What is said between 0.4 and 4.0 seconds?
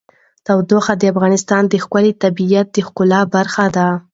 تودوخه د افغانستان د ښکلي طبیعت د ښکلا برخه ده.